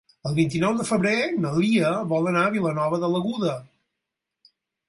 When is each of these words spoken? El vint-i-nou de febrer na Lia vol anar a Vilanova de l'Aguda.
El 0.27 0.31
vint-i-nou 0.37 0.77
de 0.79 0.85
febrer 0.91 1.11
na 1.43 1.51
Lia 1.57 1.91
vol 2.15 2.31
anar 2.31 2.47
a 2.47 2.55
Vilanova 2.57 3.01
de 3.05 3.13
l'Aguda. 3.17 3.55